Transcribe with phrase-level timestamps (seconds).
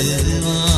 [0.00, 0.69] Sayılmaz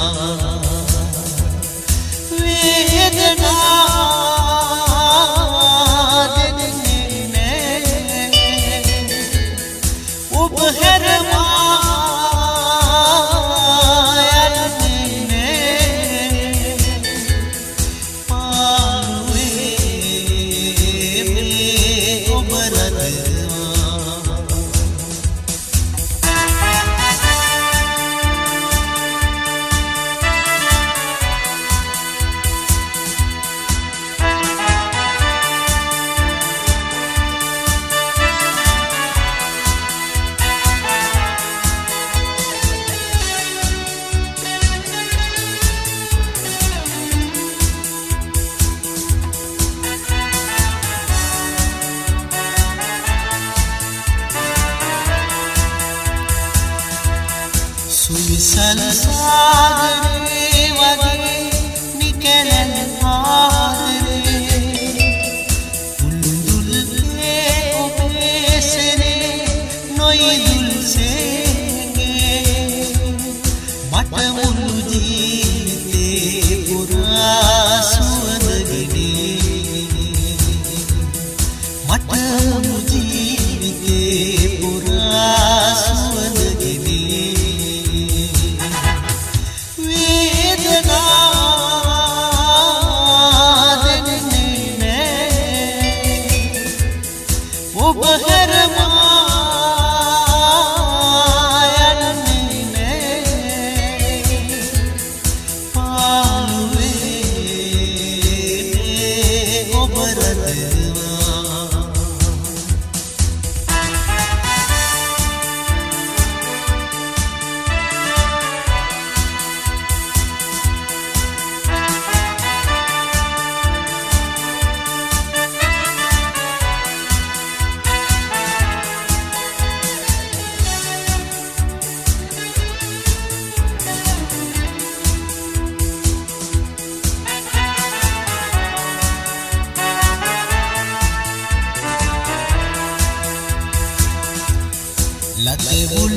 [145.72, 146.11] seguro.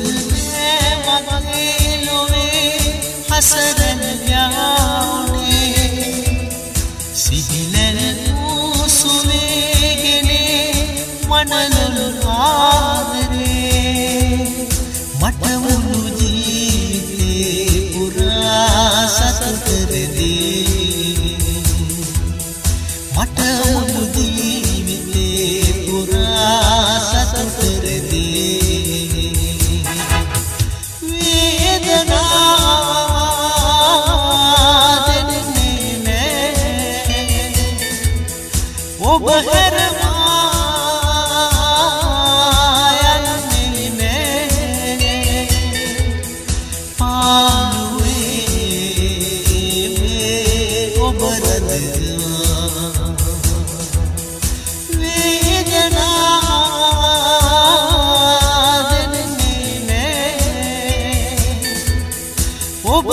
[62.88, 63.12] 我不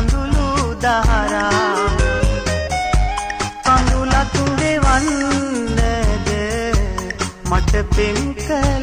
[0.00, 1.88] කඳුළු දහරා.
[3.64, 5.78] කඳුලක් දෙවන්නද
[7.50, 8.79] මට පෙම් කළේ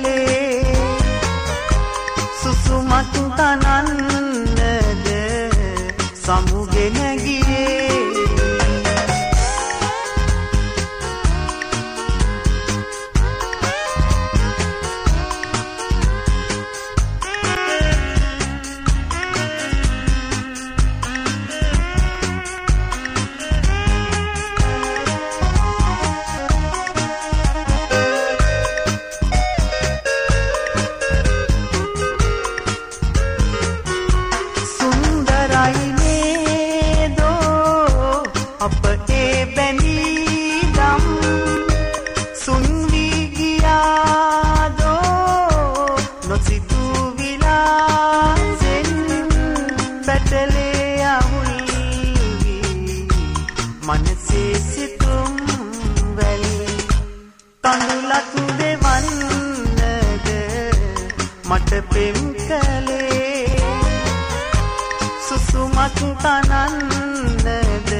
[65.98, 67.92] මස් පනන්නද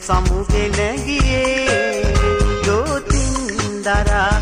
[0.00, 2.02] සමුගෙන ගියේ
[2.66, 4.33] දෝතින් දරා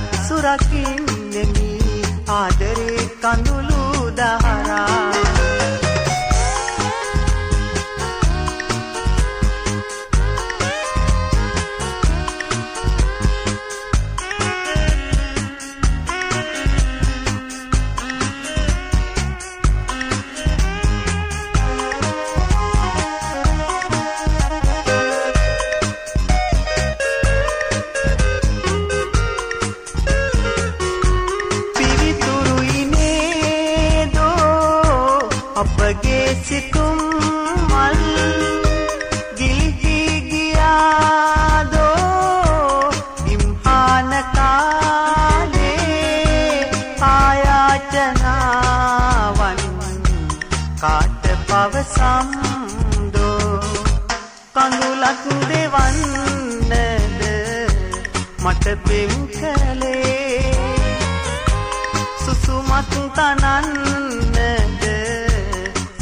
[62.82, 64.84] මත් තනන්නද?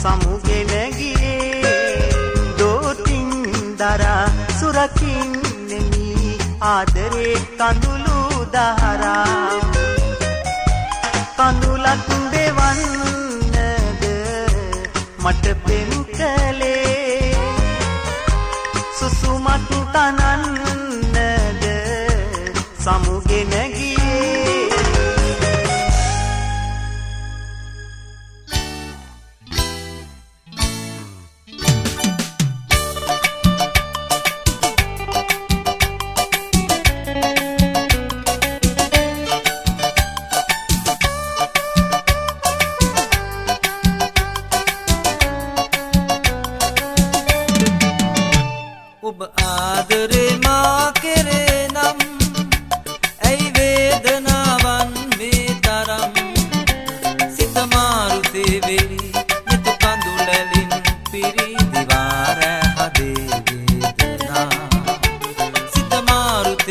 [0.02, 2.08] සමුගෙන ගියේ
[2.58, 3.30] දෝතින්
[3.78, 4.24] දරා
[4.60, 8.20] සුරකින්නෙමි ආදරේ කඳුළු
[8.52, 9.24] දහරා.
[11.36, 14.04] කඳුලක් දෙවන්නද?
[15.18, 15.99] මට පෙන්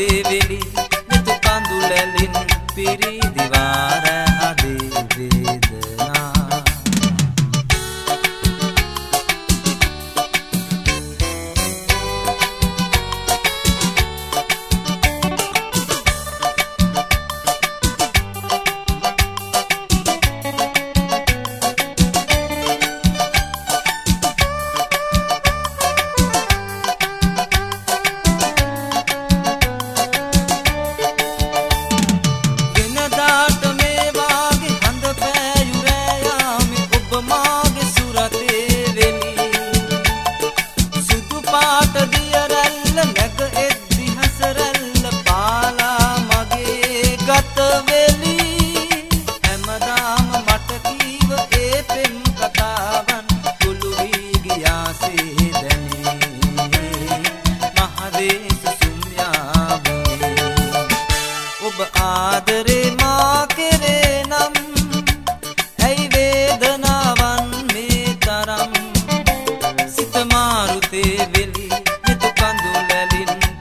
[0.10, 0.60] වේවිලි
[1.10, 2.34] නිතු පඳුලැලින්
[2.76, 3.89] පිරිදිවා.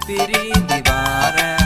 [0.08, 1.57] பிரி நிவாரண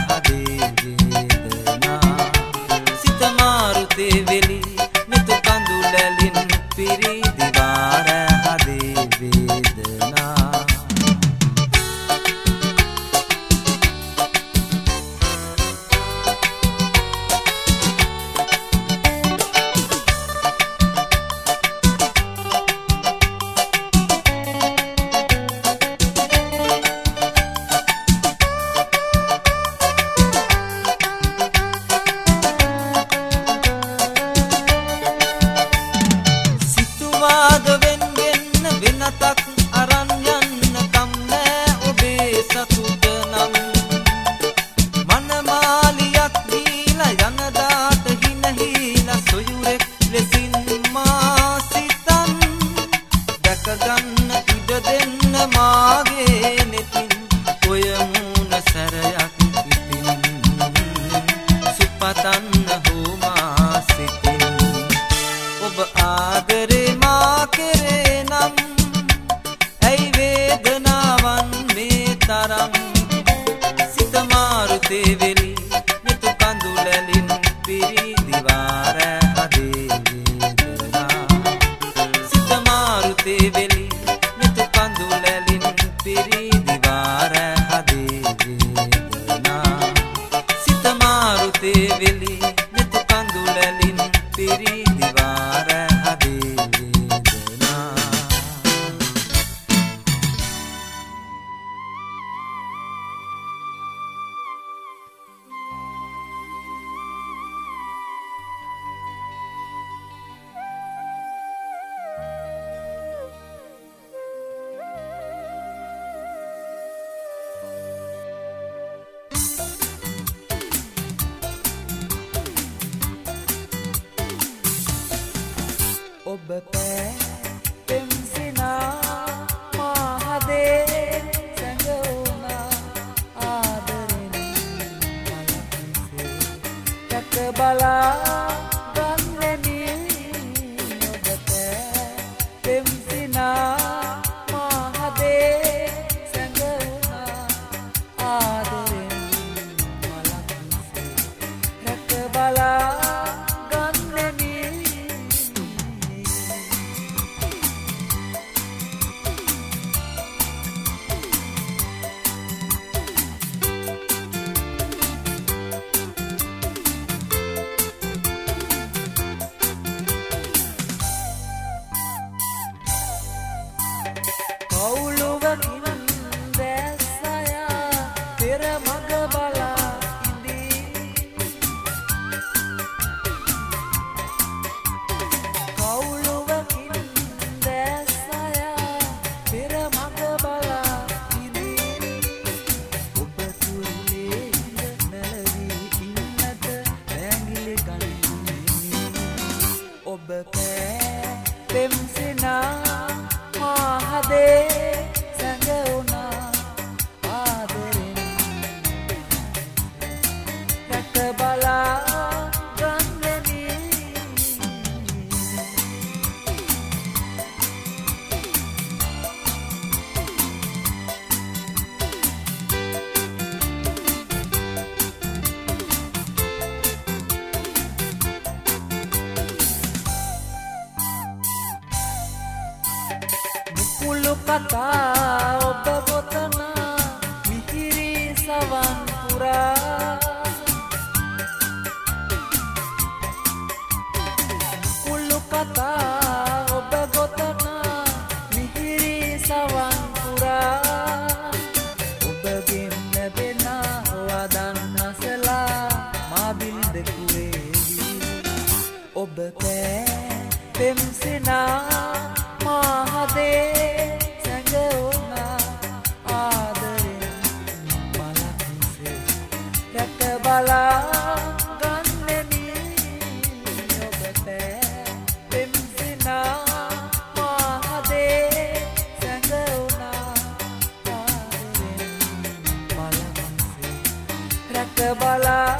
[285.13, 285.71] බලා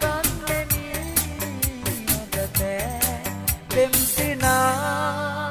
[0.00, 0.84] ගන්නෙමි
[2.16, 3.20] අදතෑ
[3.68, 5.45] පෙම්තිනා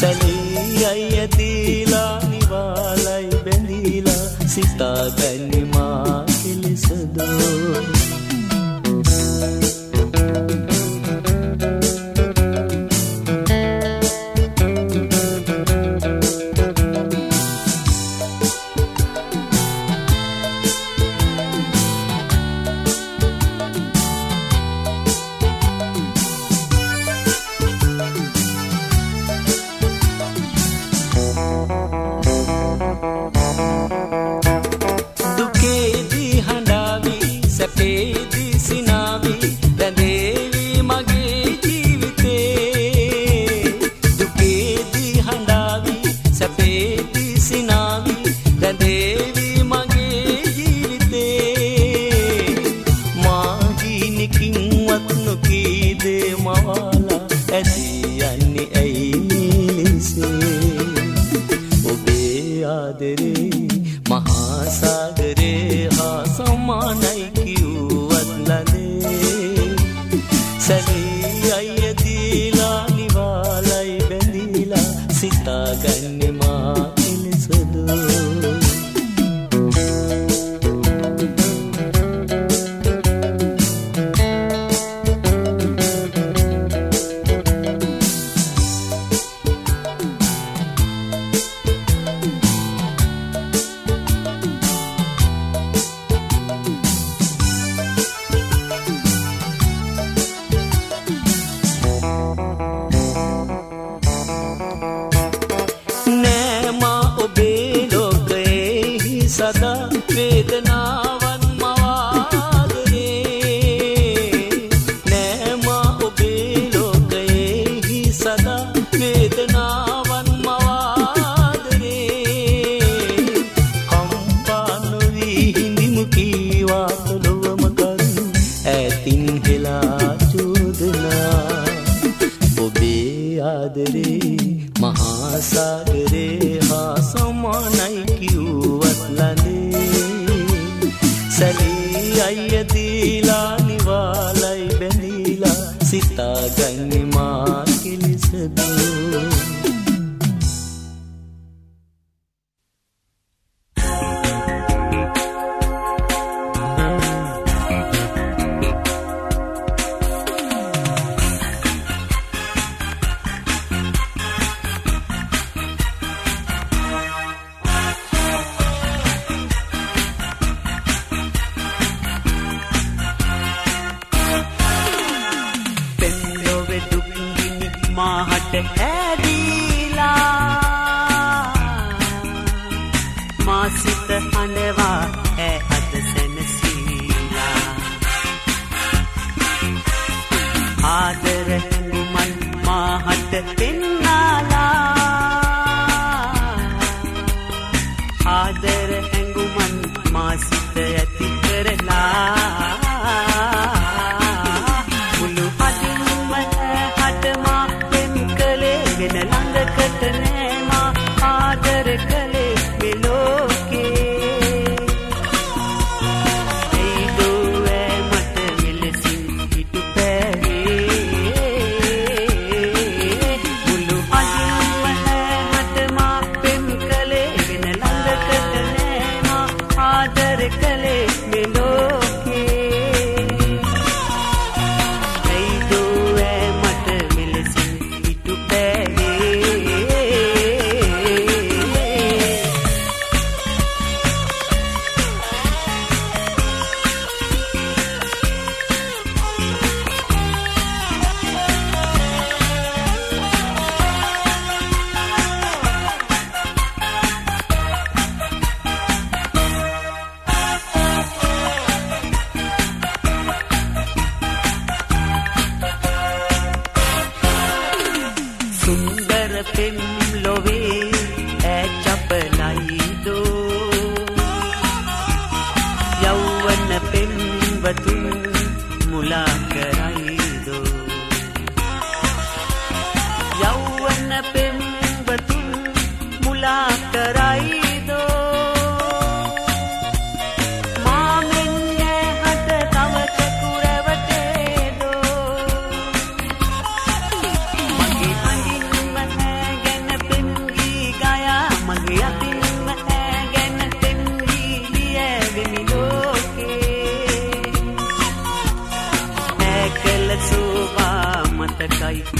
[0.00, 5.55] සැලී අයිය දීලා නිවාලයි බැඳීලා සිතා බැනි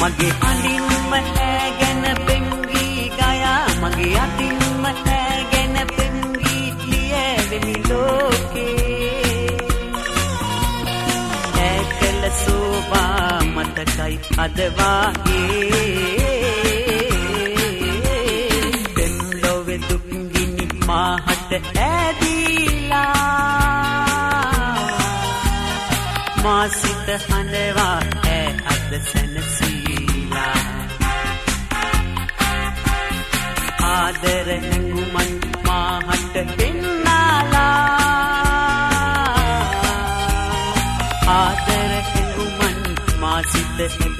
[0.00, 3.64] මගේ අඳින්ම ඇගැන පෙන්ගී ගයා.
[3.82, 9.56] මගේ අතින්ම ඇගැන පෙන්ගී ලියවෙමි ලෝකේ.
[11.66, 15.89] ඇකල සෝවා මතකයි අදවාගේ දෙම්ලොවෙ
[27.10, 30.60] මාසිත හඬවා ඇ අද සැනසීලා.
[33.86, 35.32] ආදර හැඟුමන්
[35.66, 37.72] මාහට පෙන්නාලා.
[41.28, 42.78] ආදර හැඟුමන්
[43.20, 44.19] මාසිත ඇති කරලා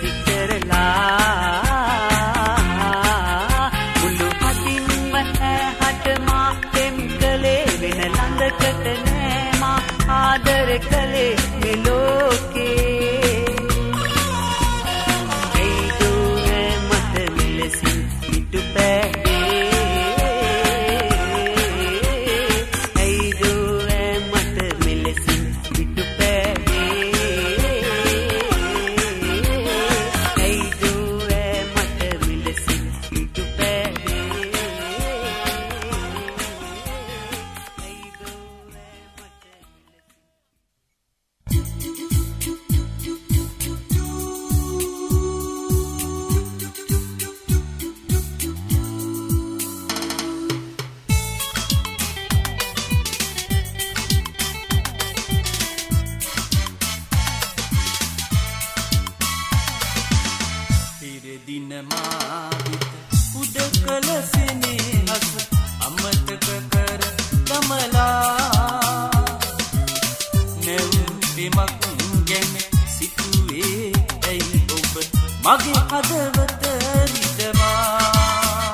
[75.51, 76.65] මගේ හදවත
[77.13, 78.73] රිදවා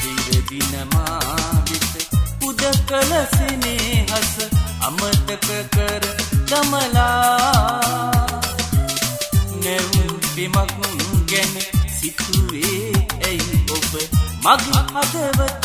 [0.00, 1.94] පිරදින මාවිත
[2.42, 4.32] උද කලසිනේ හස
[4.86, 6.04] අමතක කර
[6.48, 7.78] දමලා.
[9.64, 10.72] නැවුම් බිමක්
[11.30, 11.54] ගැන
[11.96, 12.92] සිතුවේ
[13.26, 13.92] ඇයි ඔබ?
[14.44, 15.57] මගේ හදවත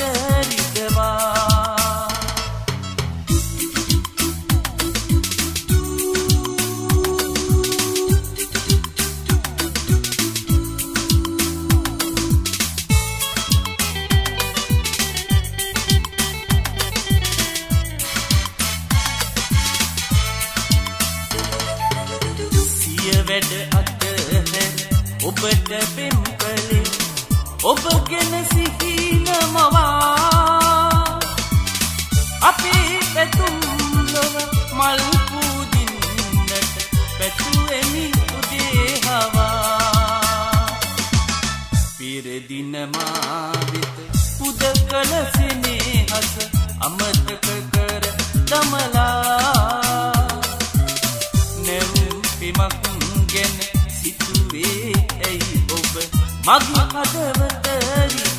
[42.03, 43.87] පිරදින මාවිත.
[44.39, 46.31] පුද කළ සිනේහස
[46.79, 48.03] අමතක කර
[48.49, 50.11] දමලා.
[51.65, 52.83] නැවුම් පිමක්
[53.33, 53.55] ගැන
[54.01, 54.91] සිතුවේ
[55.25, 55.93] ඇයි ඔබ?
[56.47, 57.65] මගේ හදවත
[58.11, 58.33] රිදවා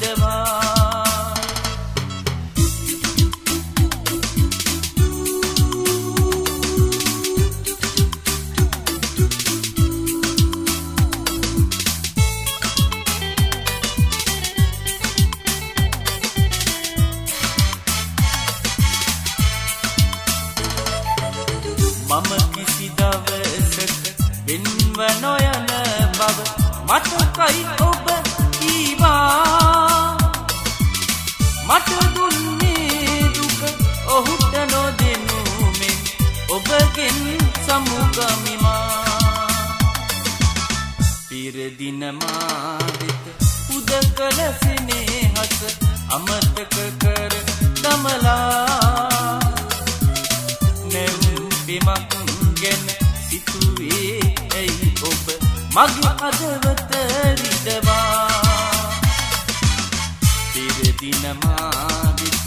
[55.75, 56.93] මගේ අදවත
[57.39, 58.29] රිදවා
[60.53, 62.45] පිරදින මාවිත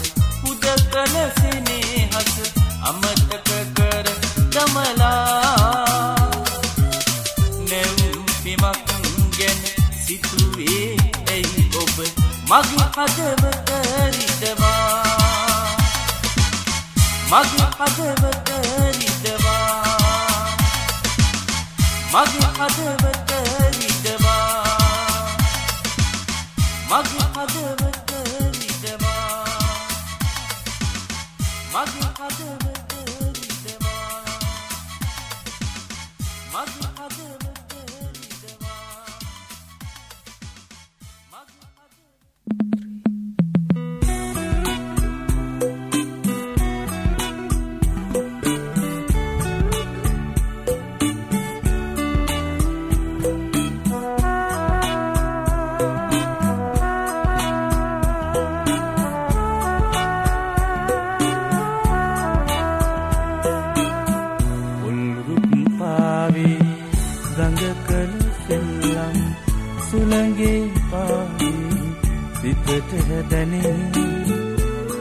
[0.50, 2.32] උද කළ සිනේහස
[2.88, 4.06] අමතක කර
[4.52, 6.16] දමලා.
[7.68, 8.88] නැවුම් බිමක්
[9.38, 9.58] ගැන
[10.04, 10.96] සිතුවේ
[11.28, 11.96] ඇයි ඔබ
[12.50, 13.70] මගේ හදවත
[14.14, 15.66] රිදවා
[17.30, 18.48] මගේ හදවත
[18.96, 19.07] රිදවා
[22.08, 23.27] මගේ හදවත රිදවා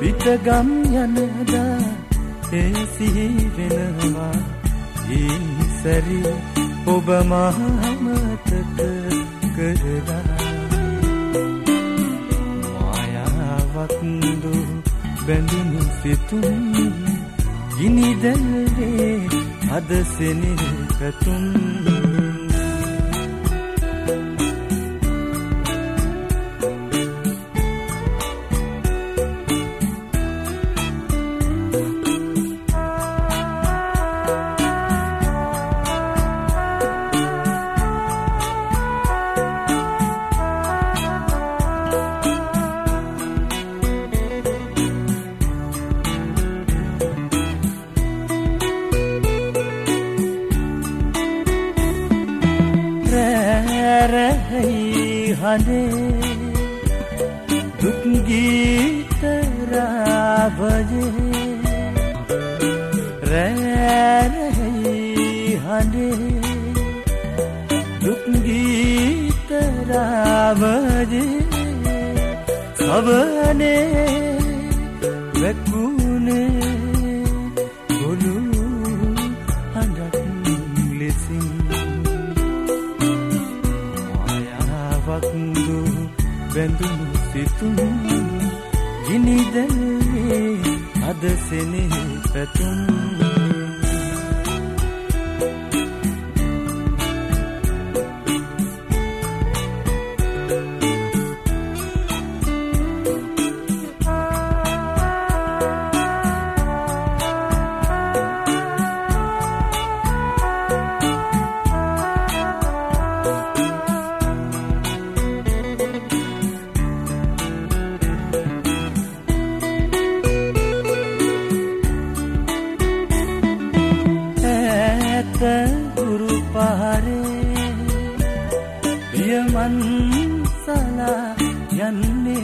[0.02, 1.78] විතගම් යනදා
[2.54, 4.38] ඒ සිහි වෙනවා
[5.12, 5.38] ඒ
[5.80, 6.20] සැරි
[6.88, 8.80] ඔබ මහමතක
[9.56, 10.46] කරලා
[12.76, 14.54] මායාවක්දු
[15.26, 16.62] බැඳුණු සිතුම්
[17.78, 19.20] ගිනිදැල්වේ
[19.72, 21.46] අද සෙනෙහ පැතුම්
[60.80, 61.46] දුක්ගීතරාවජේ
[63.30, 64.94] රැරැහි
[65.64, 66.28] හඬේ
[68.04, 68.98] දුක්ගීතරාවජේ
[72.80, 74.37] සවනේ
[91.48, 91.92] සෙනෙහ
[92.34, 92.87] පැතුම්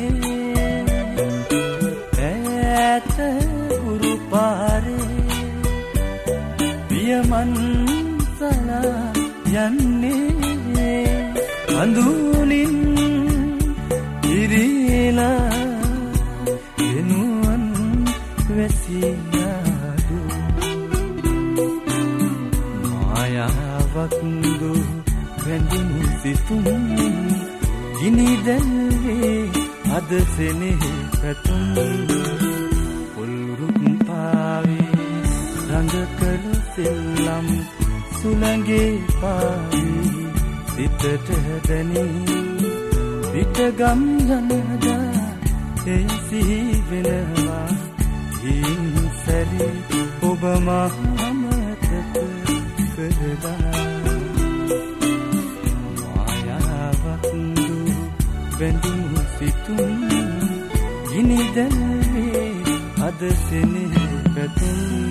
[0.04, 0.44] යන්නේ
[2.80, 3.18] ඇත
[3.84, 5.10] ගුරු පාරේ
[6.90, 7.54] පියමන්
[8.38, 9.02] සලා
[9.66, 11.08] යන්නේ
[11.82, 12.76] අඳුනින්
[14.34, 15.52] ඉරිලා
[16.90, 17.66] එනුවන්
[18.50, 20.20] වැසියාදු
[23.04, 24.74] මායාවක්දු
[25.44, 26.66] වැඳුණු සිතුම්
[27.98, 29.33] ගිනිදැල්වේ
[29.98, 30.84] අද සෙනෙහ
[31.22, 31.64] පැතුම්
[33.14, 34.88] පොල්රුක් පාවේ.
[35.70, 37.48] රඟකළ සෙල්ලම්
[38.18, 38.90] සුළගේ
[39.22, 40.24] පාවී.
[40.74, 41.30] සිතට
[41.68, 42.74] දැනී
[43.34, 44.02] විටගම්
[44.38, 45.04] යනදා
[45.96, 47.70] එසිහි වෙනවා.
[48.42, 49.70] හින් සැරි
[50.30, 51.86] ඔබ මහමතක
[52.96, 53.74] කරලා
[56.02, 57.38] මායාවක්දු
[58.58, 59.23] බැඳුණු.
[59.44, 59.96] සිතුම්
[61.10, 62.52] ගිනිදැල්වේ
[63.08, 63.96] අද සෙනෙහ
[64.36, 65.03] පැතුම්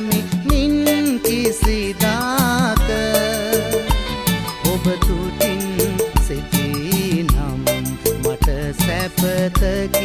[0.00, 2.88] නොසිතමි මින් කිසිදාක
[4.64, 5.62] ඔබ තුටින්
[6.26, 7.60] සිටී නම්
[8.22, 8.48] මට
[8.78, 9.99] සැපතකි